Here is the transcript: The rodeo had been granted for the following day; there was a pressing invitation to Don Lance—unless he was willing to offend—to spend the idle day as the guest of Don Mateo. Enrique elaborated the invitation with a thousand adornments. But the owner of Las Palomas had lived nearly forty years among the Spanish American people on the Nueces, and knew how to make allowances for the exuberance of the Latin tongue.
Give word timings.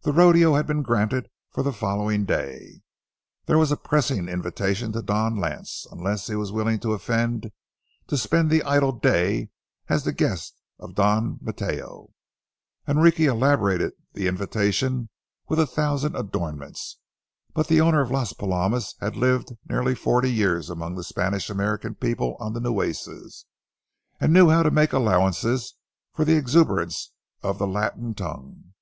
The 0.00 0.12
rodeo 0.12 0.54
had 0.56 0.66
been 0.66 0.82
granted 0.82 1.28
for 1.52 1.62
the 1.62 1.72
following 1.72 2.24
day; 2.24 2.82
there 3.46 3.58
was 3.58 3.70
a 3.70 3.76
pressing 3.76 4.26
invitation 4.26 4.90
to 4.90 5.02
Don 5.02 5.36
Lance—unless 5.36 6.26
he 6.26 6.34
was 6.34 6.50
willing 6.50 6.80
to 6.80 6.94
offend—to 6.94 8.16
spend 8.16 8.50
the 8.50 8.64
idle 8.64 8.90
day 8.90 9.50
as 9.88 10.02
the 10.02 10.12
guest 10.12 10.60
of 10.80 10.96
Don 10.96 11.38
Mateo. 11.40 12.10
Enrique 12.88 13.26
elaborated 13.26 13.92
the 14.14 14.26
invitation 14.26 15.08
with 15.46 15.60
a 15.60 15.66
thousand 15.68 16.16
adornments. 16.16 16.98
But 17.54 17.68
the 17.68 17.80
owner 17.82 18.00
of 18.00 18.10
Las 18.10 18.32
Palomas 18.32 18.96
had 19.00 19.14
lived 19.16 19.54
nearly 19.68 19.94
forty 19.94 20.32
years 20.32 20.70
among 20.70 20.96
the 20.96 21.04
Spanish 21.04 21.48
American 21.48 21.94
people 21.94 22.36
on 22.40 22.52
the 22.54 22.60
Nueces, 22.60 23.44
and 24.20 24.32
knew 24.32 24.50
how 24.50 24.64
to 24.64 24.72
make 24.72 24.92
allowances 24.92 25.74
for 26.12 26.24
the 26.24 26.34
exuberance 26.34 27.12
of 27.44 27.58
the 27.58 27.68
Latin 27.68 28.12
tongue. 28.12 28.72